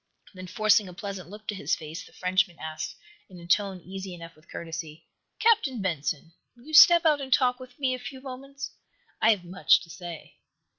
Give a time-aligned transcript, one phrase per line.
[0.33, 2.95] Then, forcing a pleasant look to his face, the Frenchman asked,
[3.29, 5.05] in a tone easy enough with courtesy:
[5.37, 8.71] "Captain Benson, will you step out and talk with me a few moments?
[9.21, 10.37] I have much to say."